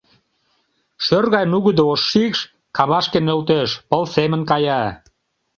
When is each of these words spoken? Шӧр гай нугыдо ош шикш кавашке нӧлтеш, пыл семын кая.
Шӧр 1.05 1.25
гай 1.33 1.45
нугыдо 1.51 1.83
ош 1.93 2.01
шикш 2.09 2.39
кавашке 2.77 3.19
нӧлтеш, 3.25 3.69
пыл 3.89 4.03
семын 4.15 4.41
кая. 4.49 4.81